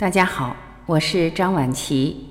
[0.00, 2.26] 大家好，我是张晚琪。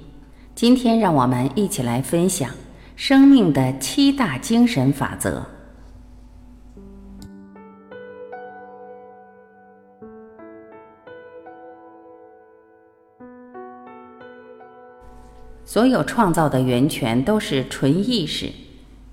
[0.56, 2.50] 今天让我们一起来分享
[2.96, 5.46] 生命的七大精神法则。
[15.64, 18.52] 所有创造的源泉都是纯意识，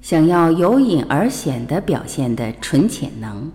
[0.01, 3.53] 想要由隐而显的表现的纯潜能。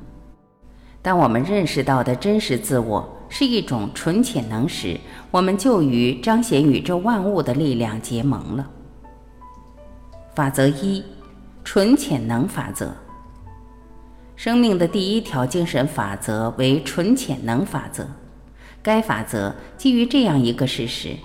[1.01, 3.17] 当我们认识到的真实自我。
[3.33, 4.99] 是一种纯潜能时，
[5.31, 8.69] 我们就与彰显宇宙万物的力量结盟了。
[10.35, 11.01] 法则一：
[11.63, 12.93] 纯潜能法则。
[14.35, 18.05] 生命的第一条精神法则为纯潜能法则。
[18.83, 21.15] 该法则基于这样一个事实，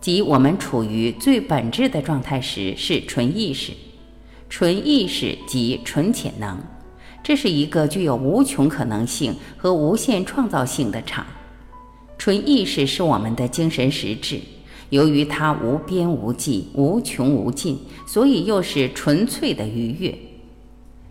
[0.00, 3.72] 即我们处于最本质的状态时是纯意识，
[4.48, 6.58] 纯意识即纯潜能。
[7.22, 11.26] 这是一个具有无穷可能性和无限创造性的场。
[12.24, 14.40] 纯意识是我们的精神实质，
[14.88, 20.18] 由于它无边无际、无穷无尽，所以又是纯粹的愉悦。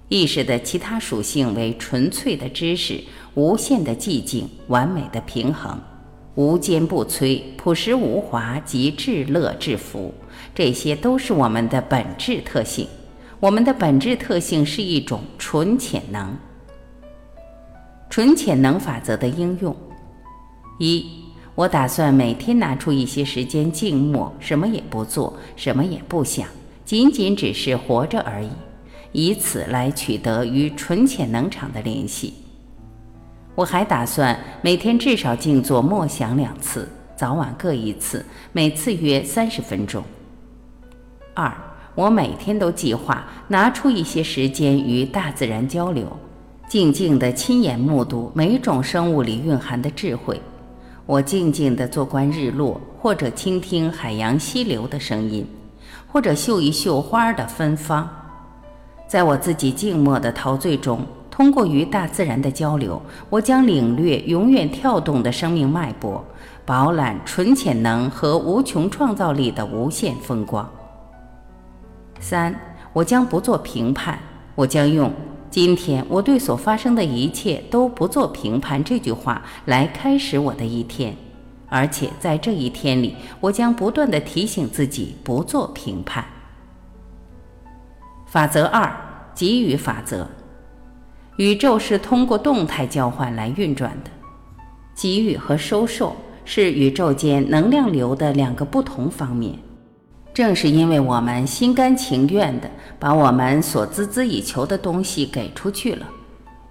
[0.09, 3.00] 意识的其他属性为纯粹的知识、
[3.36, 5.80] 无限的寂静、完美的平衡、
[6.34, 10.11] 无坚不摧、朴实无华及至乐至福。
[10.56, 12.88] 这些都是我们的本质特性。
[13.39, 16.36] 我们的本质特性是一种纯潜能。
[18.09, 19.75] 纯潜能法则的应用：
[20.77, 21.05] 一，
[21.55, 26.47] 我打算每天拿出一些时间静默，什么也不做，什么也不想，
[26.83, 28.49] 仅仅只是活着而已，
[29.11, 32.33] 以此来取得与纯潜能场的联系。
[33.55, 40.03] 我还打算每天至少静坐默想两次，早晚各一次，每次约三十分钟。
[41.33, 41.55] 二。
[41.95, 46.11] 我每天都计划拿出一些时间与大自然交流，
[46.67, 50.41] 静静地亲眼目睹每种生物里蕴含的智慧。
[51.06, 55.46] 我静静地坐观日落，或者倾听海洋溪流的声音，
[56.08, 58.09] 或者嗅一嗅花儿的芬芳。
[59.06, 66.24] 在我自己静默的陶醉中，通过与大自然的交流，我将领略永远跳动的生命脉搏，
[66.66, 70.68] 饱览纯潜能和无穷创造力的无限风光。
[72.22, 72.56] 三，
[72.94, 74.18] 我将不做评判。
[74.56, 75.12] 我将用
[75.53, 81.16] “今天我对所发生的一切都不做评判”这句话来开始我的一天，
[81.69, 86.25] 而且在这一天里，我将不断的提醒自己不做评判。
[88.25, 88.92] 法则二：
[89.36, 90.28] 给予法则。
[91.38, 94.09] 宇宙是通过动态交换来运转的，
[94.96, 96.16] 给予和收受
[96.46, 99.59] 是宇宙间能量流的两个不同方面。
[100.33, 102.67] 正是因为我们心甘情愿地
[102.97, 106.09] 把我们所孜孜以求的东西给出去了，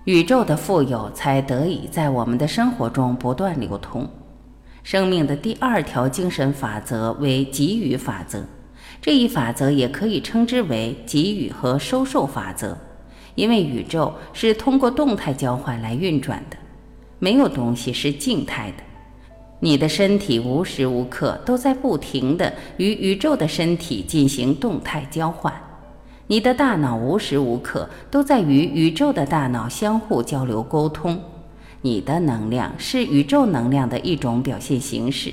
[0.04, 4.08] 宇宙的富有才得以在我们的生活中不断流通。
[4.82, 8.42] 生命的第二条精神法则为给予法则，
[9.00, 12.76] 这一法则也可以称之为给予和收受法则，
[13.36, 16.56] 因为宇宙是通过动态交换来运转的，
[17.20, 18.82] 没有东西是静态的。
[19.64, 25.54] 你的身体无时无刻都在不停地与宇宙的身体进行动态交换，
[26.26, 31.16] 你的大脑无时无刻都在与宇宙的大脑相互交流沟通。
[31.80, 35.32] 你的能量是宇宙能量的一种表现形式。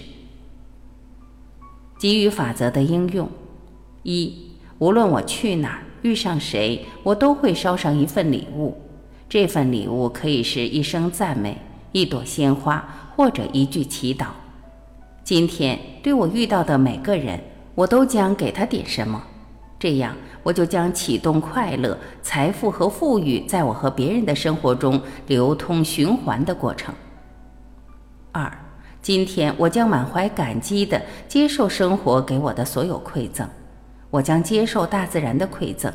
[2.00, 3.28] 给予法则的应用：
[4.04, 8.78] 一，无论我去哪儿，遇上谁，我都会捎上一份礼物。
[9.28, 11.58] 这份礼物可以是一声赞美，
[11.94, 12.88] 一朵鲜花。
[13.20, 14.28] 或者一句祈祷。
[15.26, 17.38] 今天对我遇到的每个人，
[17.76, 19.22] 我都将给他点什么，
[19.78, 26.96] 这样我就将启动快乐、财富和富裕在我和别人的生活中流通循环的过程。
[28.32, 28.50] 二，
[29.02, 33.46] 今天我将满怀感激地接受生活给我的所有馈赠，
[34.10, 35.92] 我将接受大自然的馈赠，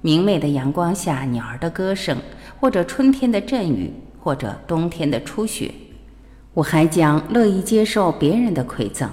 [0.00, 2.16] 明媚的阳光下鸟儿的歌声，
[2.58, 5.70] 或者春天的阵雨，或者冬天的初雪。
[6.56, 9.10] 我还将乐意接受别人的馈赠，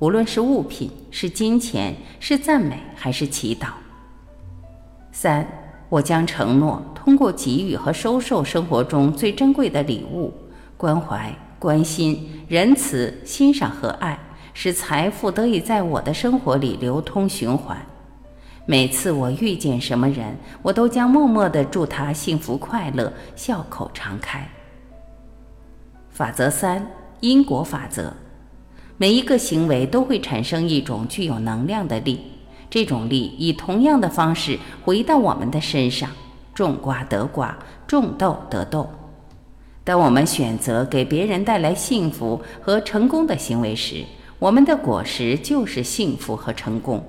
[0.00, 3.68] 无论是物品、是金钱、是赞美还是祈祷。
[5.10, 5.48] 三，
[5.88, 10.30] 我将承诺通过给予和收受生活中最珍贵的礼物——
[10.76, 14.18] 关怀、关心、仁慈、欣赏和爱，
[14.52, 17.78] 使财富得以在我的生活里流通循环。
[18.66, 24.46] 每次我遇见什么人，我都将默默地祝他幸福快乐，笑口常开。
[26.14, 26.86] 法则三：
[27.18, 28.14] 因果法则。
[28.96, 32.20] 每一个行为都会产生一种具有能量的力，
[32.70, 36.08] 这种力以同样的方式回到我们的身上。
[36.54, 38.88] 种瓜得瓜，种豆得豆。
[39.82, 44.04] 当我们选择给别人带来幸福和成功的行为时，
[44.38, 47.04] 我们的果实就是幸福和成功。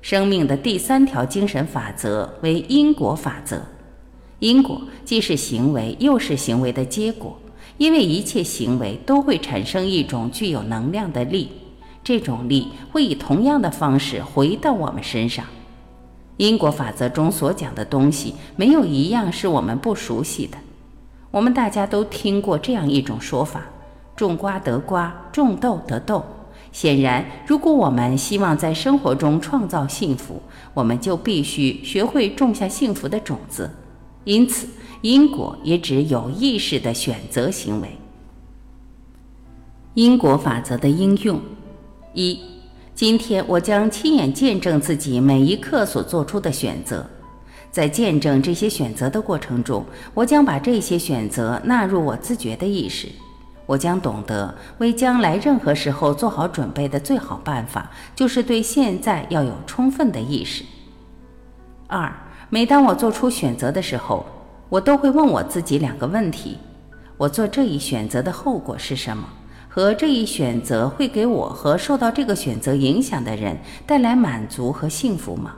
[0.00, 3.62] 生命的第三条精神法则为因果法则。
[4.40, 7.38] 因果既是行为，又是行为的结果，
[7.82, 11.48] 因为一切行为都会产生一种具有能量的力，
[12.04, 15.44] 这种力会以同样的方式回到我们身上。
[16.36, 20.56] 因果法则中所讲的东西，没有一样是我们不熟悉的。
[21.32, 23.62] 我们大家都听过这样一种说法：
[24.14, 26.24] 种瓜得瓜，种豆得豆。
[26.70, 30.40] 显然，如果我们希望在生活中创造幸福，
[30.72, 33.68] 我们就必须学会种下幸福的种子。
[34.24, 34.66] 因此，
[35.00, 37.88] 因果也指有意识的选择行为。
[39.94, 41.40] 因果法则的应用：
[42.14, 42.38] 一，
[42.94, 47.06] 今天我将亲眼见证自己每一刻所做出的选择。
[47.70, 53.08] 在见证这些选择的过程中，我将把这些选择纳入我自觉的意识。
[53.64, 60.62] 我将懂得，为将来任何时候做好准备的最好办法，就是对现在要有充分的意识。
[61.86, 62.12] 二，
[62.54, 64.26] 每当我做出选择的时候，
[64.68, 66.58] 我都会问我自己两个问题：
[67.16, 69.26] 我做这一选择的后果是什么？
[69.70, 73.56] 和这一选择会给我和受到这个选择影响的人
[73.86, 75.54] 带来满足和幸福吗？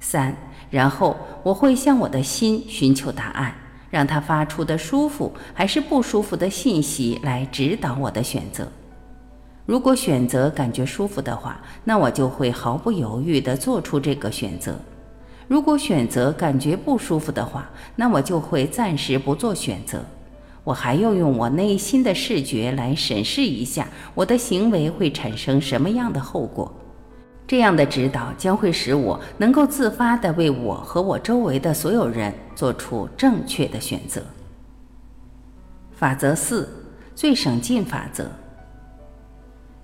[0.00, 0.34] 三。
[0.70, 3.54] 然后我会向我的心寻求答案，
[3.90, 8.66] 让它发出的舒服还是不舒服的信息来指导我的选择。
[9.66, 14.72] 如果选择感觉舒服的话，那我就会毫不犹豫地做出这个选择；
[15.46, 20.00] 如果选择感觉不舒服的话，那我就会暂时不做选择。
[20.64, 26.72] 我还要用我内心的视觉来审视一下我的行为会产生什么样的后果。
[27.46, 34.22] 这样的指导将会使我能够自发地为我和我周围的所有人做出正确的选择。
[35.92, 36.66] 法则四：
[37.14, 38.26] 最省劲法则。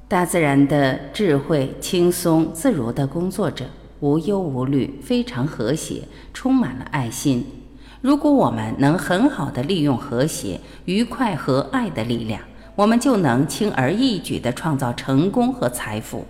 [0.08, 3.66] 大自然的智慧轻松自如地工作着，
[4.00, 6.02] 无忧无虑，非常和谐，
[6.34, 7.44] 充满了爱心。
[8.00, 12.40] 如果我们能很好地利用和谐、愉快和爱的力量，
[12.74, 16.24] 我们就能轻而易举地创造成功和财富。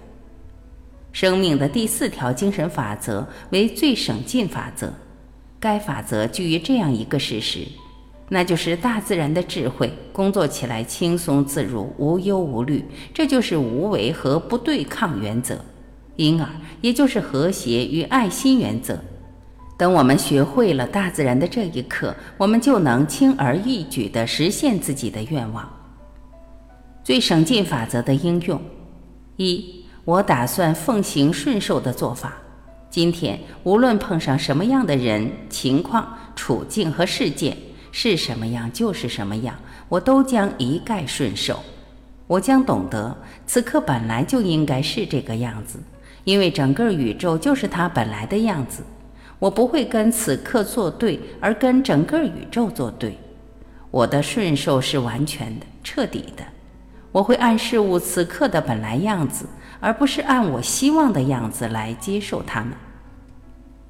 [1.12, 4.92] 生命的第四条精神法则为最省劲法则。
[5.60, 7.66] 该法则基于这样一个事实，
[8.30, 12.84] 那就是大自然的智慧工作起来轻松自如、无忧无虑。
[13.12, 15.56] 这就是无为和不对抗原则，
[16.16, 16.48] 因而
[16.80, 18.98] 也就是和谐与爱心原则。
[19.76, 25.68] 等我们学会了大自然的这一刻，我们就能轻而易举地实现自己的愿望。
[27.02, 28.60] 最省劲法则的应用
[29.36, 29.80] 一。
[30.06, 32.32] 我打算奉行顺受的做法。
[32.88, 37.56] 今天无论碰上什么样的人、情况、处境和事件，
[37.92, 39.54] 是什么样就是什么样，
[39.88, 41.60] 我都将一概顺受。
[42.26, 43.16] 我将懂得，
[43.46, 45.78] 此刻本来就应该是这个样子，
[46.24, 48.82] 因为整个宇宙就是它本来的样子。
[49.38, 53.18] 我不会跟此刻作对，而跟整个宇宙作对。
[53.90, 56.44] 我的顺受是完全的、彻底的。
[57.12, 59.46] 我会按事物此刻的本来样子。
[59.82, 62.72] 而不是按我希望的样子来接受它们。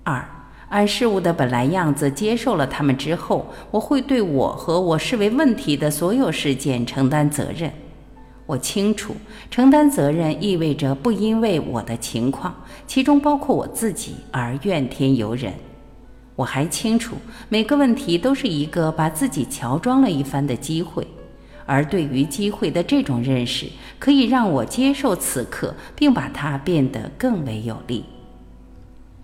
[0.05, 0.25] 二，
[0.69, 7.73] 按事物的本来样子接受了它们之后，我会对我和我视为问题的所有事件承担责任。
[8.51, 9.15] 我清楚，
[9.49, 12.53] 承担责任意味着不因为我的情况，
[12.85, 15.55] 其中包括我自己，而怨天尤人。
[16.35, 17.15] 我还清楚，
[17.49, 21.07] 每个问题都是一个把自己乔装了一番的机会。
[21.65, 23.69] 而对于机会的这种认识，
[24.01, 28.05] 可以让我接受此刻，并把它变得更为有利。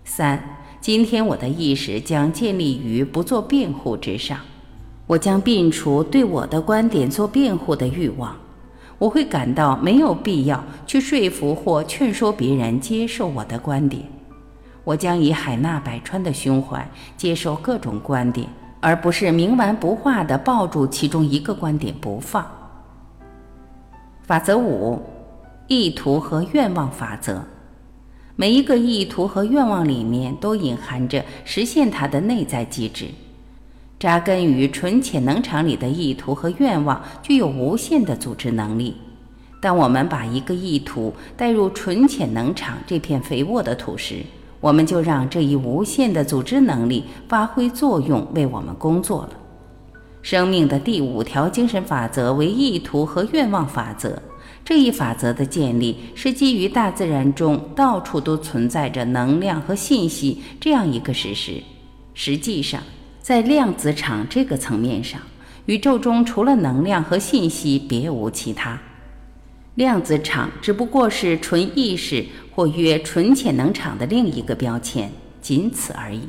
[0.05, 0.41] 三，
[0.81, 4.39] 今天我的意识将建立于不做辩护之上，
[5.09, 8.37] 我将摒除对我的观点做辩护的欲望，
[8.99, 14.03] 我会感到没有必要去说服或劝说别人接受我的观点，
[14.85, 18.49] 我将以海纳百川的胸怀接受各种观点。
[18.79, 22.47] 而不是冥顽不化地抱住其中一个观点不放。
[24.23, 25.03] 法则五：
[25.67, 27.43] 意图和愿望法则。
[28.37, 33.09] 每一个意图和愿望里面都隐含着实现它的内在机制。
[34.07, 38.95] 扎根于纯潜能场里的意图和愿望具有无限的组织能力。
[39.61, 44.23] 当我们把一个意图带入纯潜能场这片肥沃的土时，
[44.61, 49.31] 我们就让这一无限的组织能力发挥作用，为我们工作了。
[50.23, 54.17] 生命的第五条精神法则为意图和愿望法则。
[54.65, 61.61] 这一法则的建立是基于大自然中到处都存在着能量和信息这样一个事实。
[62.15, 62.81] 实际上，
[63.27, 65.21] 在量子场这个层面上，
[65.65, 68.79] 宇宙中除了能量和信息，别无其他。
[69.75, 76.21] 量子场只不过是纯意识或曰纯潜能场的另一个标签，仅此而已。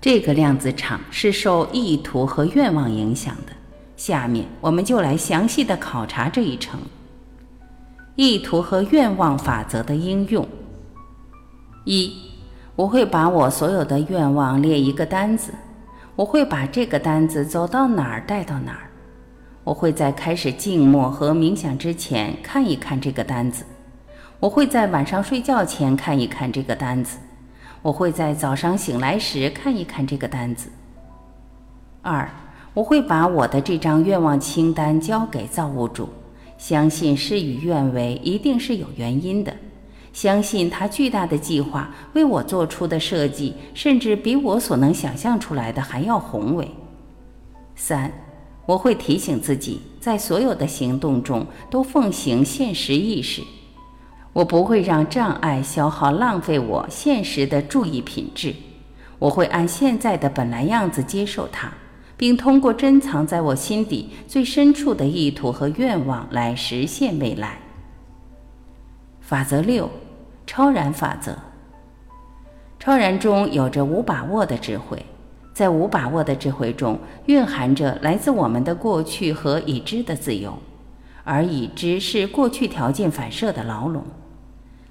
[0.00, 3.52] 这个量子场是受意图和愿望影响的。
[3.94, 6.80] 下面我们就来详细的考察这一层：
[8.16, 10.48] 意图和愿望法则的应用。
[11.84, 12.10] 一，
[12.76, 15.52] 我会把我所有的愿望列一个单子，
[16.16, 18.90] 我会把这个单子走到哪儿带到哪儿。
[19.64, 23.64] 我会在开始静默和冥想之前看一看这个单子，
[24.38, 27.18] 我会在晚上睡觉前看一看这个单子，
[27.80, 30.68] 我会在早上醒来时看一看这个单子。
[32.02, 32.30] 二，
[32.74, 36.10] 我会把我的这张愿望清单交给造物主，
[36.58, 39.56] 相信事与愿违一定是有原因的，
[40.14, 46.70] 相信他巨大的计划为我做出的设计，甚至比我所能想象出来的还要宏伟。
[47.76, 48.10] 三。
[48.66, 53.42] 我会提醒自己，在所有的行动中都奉行现实意识。
[54.32, 58.54] 我不会让障碍消耗、浪费我现实的注意品质。
[59.18, 61.70] 我会按现在的本来样子接受它，
[62.16, 67.58] 并通过珍藏在我心底最深处的意图和愿望来实现未来。
[69.20, 69.90] 法则六：
[70.46, 71.36] 超然法则。
[72.78, 75.04] 超然中有着无把握的智慧。
[75.54, 80.58] 在无把握的智慧中，蕴含着来自我们的过去和已知的自由，
[81.22, 84.04] 而已知是过去条件反射的牢笼。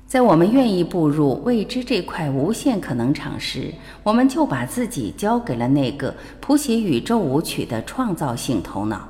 [0.07, 9.05] 在我们愿意步入未知这块无限可能场时，我们就把自己交给了那个谱写宇宙舞曲的创造性头脑。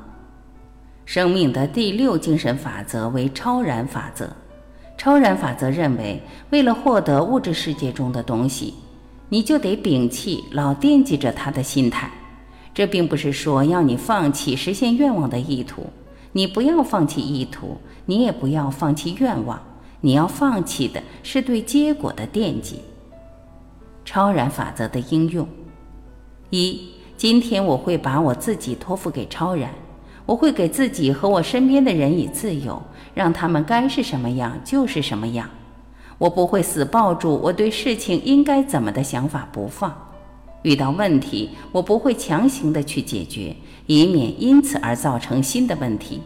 [1.05, 4.27] 生命的第六精神法则为超然法则。
[4.97, 8.73] 超然法则认为，为了获得物质世界中的东西。
[9.29, 12.11] 你就得摒弃老惦记着他的心态，
[12.71, 15.87] 这并不是说要你放弃实现愿望的意图，
[16.33, 19.59] 你不要放弃意图，你也不要放弃愿望，
[20.01, 22.81] 你要放弃的是对结果的惦记。
[24.05, 25.47] 超然法则的应用：
[26.51, 29.71] 一，今天我会把我自己托付给超然，
[30.25, 32.81] 我会给自己和我身边的人以自由，
[33.13, 35.49] 让他们该是什么样就是什么样。
[36.17, 39.93] 我不会死抱住我对事情应该怎么的想法不放，
[40.61, 43.53] 遇到问题我不会强行的去解决，
[43.87, 46.21] 以免因此而造成新的问题。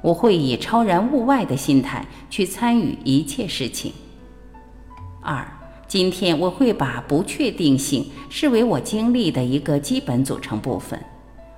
[0.00, 3.92] 我会以超然物外的心态去参与一切事情。
[5.20, 5.44] 二，
[5.88, 10.98] 今天我会把不确定性视为我经历的一个基本组成部分，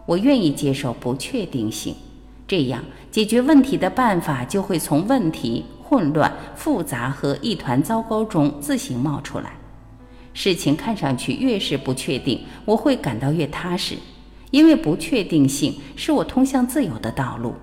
[0.08, 1.94] 我愿意接受不确定性，
[2.46, 5.66] 这样解决问题的办法就会从问题。
[5.82, 9.52] 混乱、复杂和一团糟糕中自行冒出来。
[10.34, 13.96] 事情看上去越是不确定，我会感到越踏实，
[14.50, 17.54] 因为不确定性是我通向自由的道路。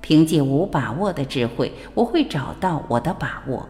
[0.00, 3.66] 凭借无把握的智慧，我会找到我的把握。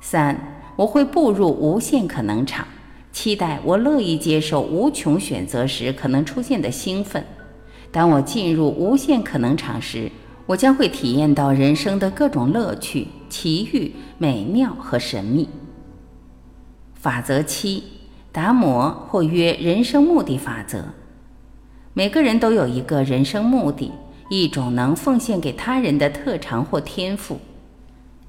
[0.00, 0.36] 三，
[0.74, 2.66] 我会步入无限可能场，
[3.12, 7.24] 期待我乐意接受无穷选择时可能出现的兴奋。
[7.92, 10.10] 当我进入无限可能场时，
[10.46, 15.48] 我将会体验到人生的各种乐趣、奇遇、美妙和神秘。
[16.94, 17.82] 法则七：
[18.30, 20.84] 达摩或曰人生目的法则。
[21.92, 23.90] 每个人都有一个人生目的，
[24.30, 27.40] 一种能奉献给他人的特长或天赋。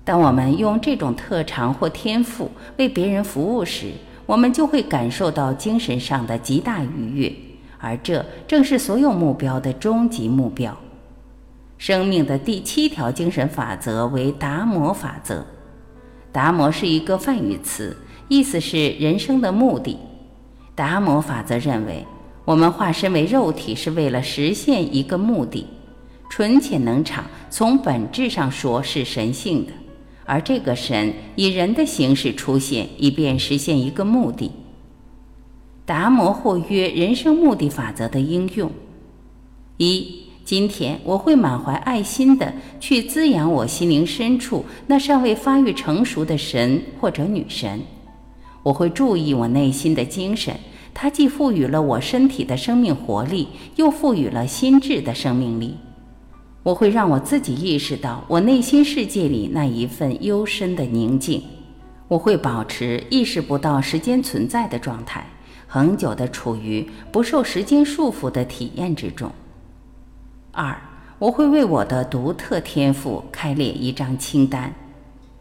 [0.04, 3.92] 当我们用这种特长或天赋为别人服务时，
[4.26, 7.34] 我们就会感受到精神上的极大愉悦，
[7.78, 10.78] 而这正是所有目标的终极目标。
[11.78, 15.46] 生命的第七条精神法则为达摩法则。
[16.32, 17.98] 达摩是一个梵语词，
[18.28, 19.98] 意思是人生的目的。
[20.76, 22.06] 达摩法则认为，
[22.46, 25.68] 我们化身为肉体是为了实现一个目的。
[26.30, 29.74] 纯潜能场从本质上说是神性的，
[30.32, 34.50] 而这个神以人的形式出现，以便实现一个目的。
[35.86, 38.72] 达摩或曰人生目的法则的应用
[39.76, 40.22] 一。
[40.46, 47.82] 今天我会满怀爱心的去滋养我心灵深处那尚未发育成熟的神或者女神。
[48.64, 50.56] 我会注意我内心的精神，
[50.94, 55.76] 它既赋予了我身体的生命活力，又赋予了心智的生命力。
[56.64, 61.42] 我会让我自己意识到我内心世界里那一份幽深的宁静。
[62.08, 65.26] 我会保持意识不到时间存在的状态，
[65.66, 69.32] 恒久地处于不受时间束缚的体验之中。
[70.52, 70.80] 二，
[71.18, 74.74] 我会为我的独特天赋开列一张清单，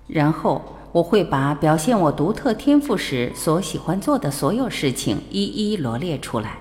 [0.07, 0.63] 然后
[0.93, 6.57] 我会把表现我独特天赋时所喜欢做的所有事情一一罗列出来。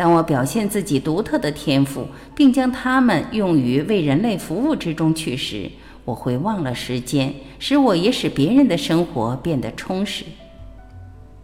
[0.00, 5.70] 当我表现自己独特的天赋，并将它们用于为人类服务之中去时，
[6.06, 10.24] 我会忘了时间，使我也使别人的生活变得充实。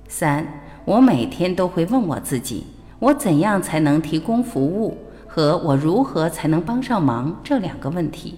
[0.09, 2.65] 三，我每天都会问我自己：
[2.99, 4.97] 我怎样才能提供服务？
[5.27, 7.39] 和我如何才能帮上忙？
[7.45, 8.37] 这两个问题，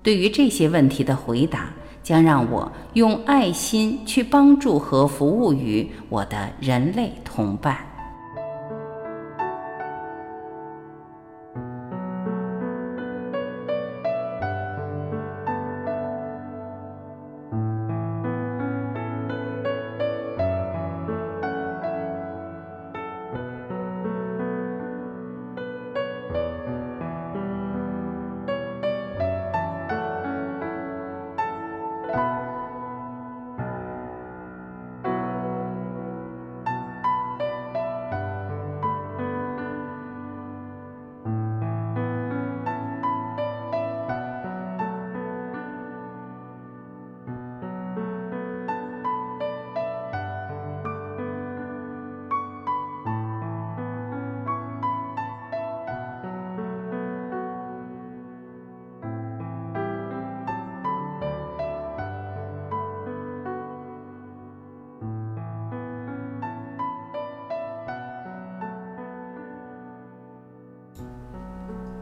[0.00, 1.70] 对于这些问题的回答，
[2.04, 7.95] 将让我用爱心去帮助和服务于我的人类同伴。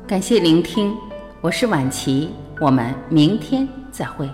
[0.07, 0.95] 感谢聆听，
[1.41, 2.29] 我是晚琪，
[2.61, 4.29] 我们明天再会。